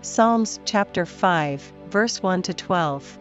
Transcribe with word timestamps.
Psalms 0.00 0.60
chapter 0.64 1.04
5, 1.04 1.72
verse 1.90 2.22
1 2.22 2.42
to 2.42 2.54
12. 2.54 3.18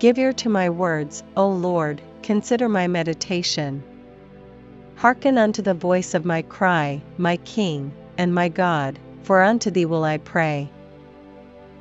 Give 0.00 0.18
ear 0.18 0.32
to 0.32 0.48
my 0.48 0.68
words, 0.68 1.22
O 1.36 1.48
Lord, 1.48 2.02
consider 2.24 2.68
my 2.68 2.88
meditation. 2.88 3.80
Hearken 4.96 5.38
unto 5.38 5.62
the 5.62 5.72
voice 5.72 6.14
of 6.14 6.24
my 6.24 6.42
cry, 6.42 7.00
my 7.18 7.36
King, 7.36 7.92
and 8.18 8.34
my 8.34 8.48
God, 8.48 8.98
for 9.22 9.42
unto 9.42 9.70
thee 9.70 9.86
will 9.86 10.02
I 10.02 10.18
pray. 10.18 10.68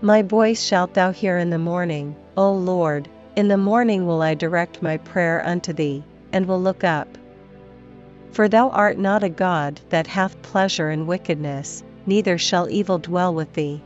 My 0.04 0.22
voice 0.22 0.62
shalt 0.62 0.94
thou 0.94 1.12
hear 1.12 1.40
in 1.40 1.50
the 1.50 1.58
morning, 1.58 2.16
O 2.38 2.54
Lord, 2.54 3.10
in 3.36 3.48
the 3.48 3.58
morning 3.58 4.06
will 4.06 4.22
I 4.22 4.36
direct 4.36 4.84
my 4.84 4.98
prayer 4.98 5.44
unto 5.44 5.74
thee, 5.74 6.04
and 6.32 6.46
will 6.46 6.62
look 6.62 6.84
up. 6.84 7.18
For 8.34 8.48
thou 8.48 8.70
art 8.70 9.00
not 9.00 9.24
a 9.24 9.30
God 9.30 9.82
that 9.90 10.06
hath 10.06 10.40
pleasure 10.44 10.92
in 10.92 11.08
wickedness, 11.08 11.84
neither 12.10 12.38
shall 12.38 12.70
evil 12.70 12.98
dwell 12.98 13.34
with 13.34 13.54
thee. 13.54 13.82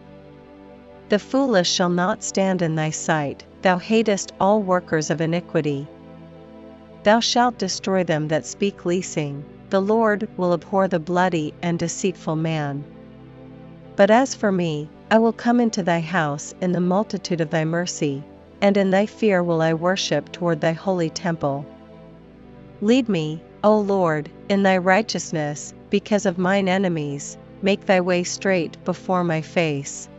The 1.09 1.19
foolish 1.19 1.69
shall 1.69 1.89
not 1.89 2.23
stand 2.23 2.61
in 2.61 2.73
thy 2.73 2.89
sight, 2.89 3.43
thou 3.61 3.77
hatest 3.77 4.31
all 4.39 4.63
workers 4.63 5.09
of 5.11 5.21
iniquity. 5.21 5.87
Thou 7.03 7.19
shalt 7.19 7.57
destroy 7.57 8.05
them 8.05 8.29
that 8.29 8.45
speak 8.45 8.85
leasing, 8.85 9.43
the 9.69 9.81
Lord 9.81 10.29
will 10.37 10.53
abhor 10.53 10.87
the 10.87 10.99
bloody 10.99 11.53
and 11.61 11.77
deceitful 11.77 12.37
man. 12.37 12.83
But 13.97 14.09
as 14.09 14.33
for 14.33 14.51
me, 14.51 14.89
I 15.11 15.19
will 15.19 15.33
come 15.33 15.59
into 15.59 15.83
thy 15.83 15.99
house 15.99 16.55
in 16.61 16.71
the 16.71 16.79
multitude 16.79 17.41
of 17.41 17.49
thy 17.49 17.65
mercy, 17.65 18.23
and 18.61 18.77
in 18.77 18.89
thy 18.89 19.05
fear 19.05 19.43
will 19.43 19.61
I 19.61 19.73
worship 19.73 20.31
toward 20.31 20.61
thy 20.61 20.71
holy 20.71 21.09
temple. 21.09 21.65
Lead 22.81 23.09
me, 23.09 23.41
O 23.63 23.77
Lord, 23.79 24.29
in 24.47 24.63
thy 24.63 24.77
righteousness, 24.77 25.73
because 25.93 26.25
of 26.25 26.39
mine 26.39 26.67
enemies, 26.67 27.37
make 27.61 27.85
thy 27.85 28.01
way 28.01 28.23
straight 28.23 28.83
before 28.83 29.23
my 29.23 29.41
face. 29.41 30.09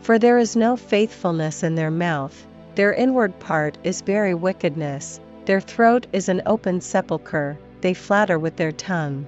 For 0.00 0.18
there 0.18 0.38
is 0.38 0.56
no 0.56 0.78
faithfulness 0.78 1.62
in 1.62 1.74
their 1.74 1.90
mouth, 1.90 2.46
their 2.74 2.94
inward 2.94 3.38
part 3.38 3.76
is 3.84 4.00
very 4.00 4.32
wickedness, 4.32 5.20
their 5.44 5.60
throat 5.60 6.06
is 6.14 6.30
an 6.30 6.40
open 6.46 6.80
sepulchre, 6.80 7.58
they 7.82 7.92
flatter 7.92 8.38
with 8.38 8.56
their 8.56 8.72
tongue. 8.72 9.26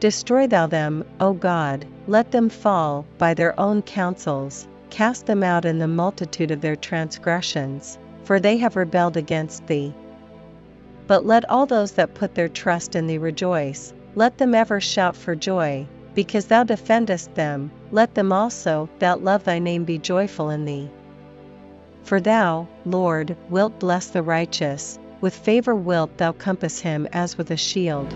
Destroy 0.00 0.48
thou 0.48 0.66
them, 0.66 1.04
O 1.20 1.32
God, 1.32 1.86
let 2.08 2.32
them 2.32 2.48
fall 2.48 3.04
by 3.18 3.34
their 3.34 3.58
own 3.60 3.82
counsels, 3.82 4.66
cast 4.90 5.26
them 5.26 5.44
out 5.44 5.64
in 5.64 5.78
the 5.78 5.86
multitude 5.86 6.50
of 6.50 6.60
their 6.60 6.74
transgressions, 6.74 7.98
for 8.24 8.40
they 8.40 8.56
have 8.56 8.74
rebelled 8.74 9.16
against 9.16 9.68
thee. 9.68 9.94
But 11.06 11.24
let 11.24 11.48
all 11.48 11.66
those 11.66 11.92
that 11.92 12.14
put 12.14 12.34
their 12.34 12.48
trust 12.48 12.96
in 12.96 13.06
thee 13.06 13.18
rejoice, 13.18 13.94
let 14.14 14.38
them 14.38 14.54
ever 14.54 14.80
shout 14.80 15.16
for 15.16 15.34
joy, 15.34 15.86
because 16.14 16.46
thou 16.46 16.64
defendest 16.64 17.34
them, 17.34 17.70
let 17.90 18.14
them 18.14 18.32
also 18.32 18.88
that 18.98 19.24
love 19.24 19.44
thy 19.44 19.58
name 19.58 19.84
be 19.84 19.98
joyful 19.98 20.50
in 20.50 20.64
thee. 20.64 20.88
For 22.04 22.20
thou, 22.20 22.68
Lord, 22.84 23.36
wilt 23.48 23.78
bless 23.80 24.08
the 24.08 24.22
righteous, 24.22 24.98
with 25.20 25.34
favor 25.34 25.74
wilt 25.74 26.16
thou 26.18 26.32
compass 26.32 26.80
him 26.80 27.08
as 27.12 27.38
with 27.38 27.50
a 27.50 27.56
shield. 27.56 28.14